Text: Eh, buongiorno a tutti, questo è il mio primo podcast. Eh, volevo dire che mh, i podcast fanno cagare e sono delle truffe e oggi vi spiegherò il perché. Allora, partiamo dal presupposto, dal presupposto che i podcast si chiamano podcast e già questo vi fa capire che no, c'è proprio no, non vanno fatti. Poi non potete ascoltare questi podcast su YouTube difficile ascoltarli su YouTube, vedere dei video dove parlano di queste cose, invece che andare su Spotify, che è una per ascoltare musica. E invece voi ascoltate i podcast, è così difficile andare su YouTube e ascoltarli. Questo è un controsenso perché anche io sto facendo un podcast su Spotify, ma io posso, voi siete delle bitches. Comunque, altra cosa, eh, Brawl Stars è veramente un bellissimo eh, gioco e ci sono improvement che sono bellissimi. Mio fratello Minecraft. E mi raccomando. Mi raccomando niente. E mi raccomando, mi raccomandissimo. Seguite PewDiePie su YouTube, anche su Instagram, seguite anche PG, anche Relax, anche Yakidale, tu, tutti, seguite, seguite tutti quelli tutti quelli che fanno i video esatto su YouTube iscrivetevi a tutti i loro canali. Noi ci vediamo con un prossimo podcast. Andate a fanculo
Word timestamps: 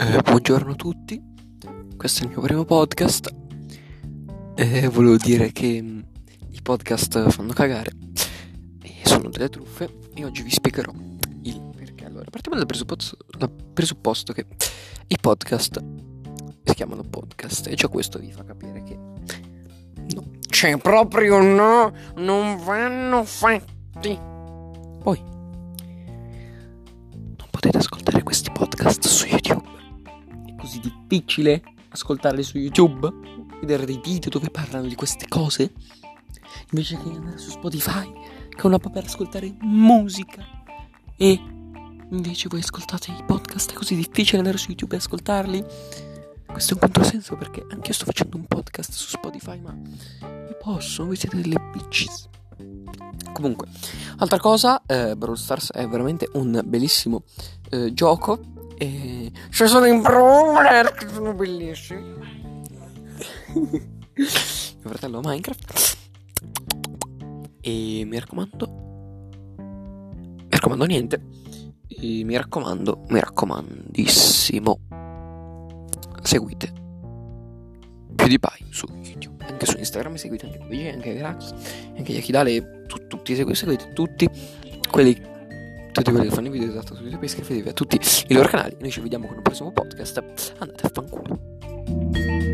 Eh, 0.00 0.22
buongiorno 0.22 0.70
a 0.70 0.74
tutti, 0.76 1.20
questo 1.96 2.20
è 2.20 2.26
il 2.26 2.28
mio 2.28 2.40
primo 2.40 2.64
podcast. 2.64 3.34
Eh, 4.54 4.86
volevo 4.86 5.16
dire 5.16 5.50
che 5.50 5.82
mh, 5.82 6.04
i 6.50 6.62
podcast 6.62 7.28
fanno 7.30 7.52
cagare 7.52 7.90
e 8.80 9.00
sono 9.02 9.28
delle 9.28 9.48
truffe 9.48 9.92
e 10.14 10.24
oggi 10.24 10.42
vi 10.42 10.50
spiegherò 10.50 10.92
il 11.42 11.72
perché. 11.74 12.04
Allora, 12.04 12.26
partiamo 12.30 12.56
dal 12.56 12.66
presupposto, 12.66 13.16
dal 13.36 13.50
presupposto 13.50 14.32
che 14.32 14.46
i 15.08 15.16
podcast 15.20 15.84
si 16.62 16.74
chiamano 16.74 17.02
podcast 17.02 17.66
e 17.66 17.74
già 17.74 17.88
questo 17.88 18.20
vi 18.20 18.30
fa 18.30 18.44
capire 18.44 18.84
che 18.84 18.94
no, 18.94 20.30
c'è 20.48 20.76
proprio 20.78 21.42
no, 21.42 21.92
non 22.18 22.56
vanno 22.62 23.24
fatti. 23.24 24.16
Poi 25.02 25.18
non 27.36 27.48
potete 27.50 27.78
ascoltare 27.78 28.22
questi 28.22 28.52
podcast 28.52 29.04
su 29.08 29.26
YouTube 29.26 29.37
difficile 31.08 31.62
ascoltarli 31.88 32.42
su 32.42 32.58
YouTube, 32.58 33.10
vedere 33.60 33.86
dei 33.86 33.98
video 34.02 34.30
dove 34.30 34.50
parlano 34.50 34.86
di 34.86 34.94
queste 34.94 35.26
cose, 35.26 35.72
invece 36.70 36.98
che 36.98 37.08
andare 37.08 37.38
su 37.38 37.50
Spotify, 37.50 38.12
che 38.50 38.62
è 38.62 38.66
una 38.66 38.78
per 38.78 39.04
ascoltare 39.04 39.56
musica. 39.60 40.44
E 41.16 41.40
invece 42.10 42.48
voi 42.48 42.60
ascoltate 42.60 43.10
i 43.10 43.24
podcast, 43.26 43.72
è 43.72 43.74
così 43.74 43.96
difficile 43.96 44.38
andare 44.38 44.58
su 44.58 44.68
YouTube 44.68 44.94
e 44.94 44.98
ascoltarli. 44.98 45.64
Questo 46.46 46.72
è 46.72 46.74
un 46.74 46.80
controsenso 46.80 47.36
perché 47.36 47.64
anche 47.70 47.88
io 47.88 47.94
sto 47.94 48.04
facendo 48.04 48.36
un 48.36 48.44
podcast 48.44 48.92
su 48.92 49.08
Spotify, 49.08 49.60
ma 49.60 49.74
io 50.20 50.56
posso, 50.62 51.06
voi 51.06 51.16
siete 51.16 51.40
delle 51.40 51.58
bitches. 51.72 52.28
Comunque, 53.32 53.68
altra 54.18 54.38
cosa, 54.38 54.82
eh, 54.86 55.16
Brawl 55.16 55.36
Stars 55.36 55.72
è 55.72 55.86
veramente 55.86 56.28
un 56.34 56.60
bellissimo 56.64 57.22
eh, 57.70 57.92
gioco 57.92 58.56
e 58.78 59.32
ci 59.50 59.66
sono 59.66 59.86
improvement 59.86 60.94
che 60.94 61.08
sono 61.08 61.34
bellissimi. 61.34 62.14
Mio 64.14 64.28
fratello 64.80 65.20
Minecraft. 65.22 65.96
E 67.60 68.04
mi 68.06 68.18
raccomando. 68.18 68.66
Mi 69.58 70.48
raccomando 70.48 70.84
niente. 70.84 71.20
E 71.88 72.22
mi 72.24 72.36
raccomando, 72.36 73.04
mi 73.08 73.18
raccomandissimo. 73.18 74.78
Seguite 76.22 76.72
PewDiePie 78.14 78.66
su 78.70 78.86
YouTube, 79.02 79.44
anche 79.44 79.66
su 79.66 79.78
Instagram, 79.78 80.14
seguite 80.16 80.46
anche 80.46 80.58
PG, 80.58 80.92
anche 80.92 81.12
Relax, 81.14 81.52
anche 81.96 82.12
Yakidale, 82.12 82.84
tu, 82.86 83.06
tutti, 83.06 83.34
seguite, 83.34 83.56
seguite 83.56 83.92
tutti 83.92 84.28
quelli 84.90 85.27
tutti 85.98 86.10
quelli 86.10 86.28
che 86.28 86.34
fanno 86.34 86.46
i 86.48 86.50
video 86.50 86.68
esatto 86.68 86.94
su 86.94 87.02
YouTube 87.02 87.26
iscrivetevi 87.26 87.68
a 87.68 87.72
tutti 87.72 87.98
i 88.28 88.34
loro 88.34 88.48
canali. 88.48 88.76
Noi 88.80 88.90
ci 88.90 89.00
vediamo 89.00 89.26
con 89.26 89.36
un 89.36 89.42
prossimo 89.42 89.72
podcast. 89.72 90.22
Andate 90.58 90.86
a 90.86 90.90
fanculo 90.92 92.47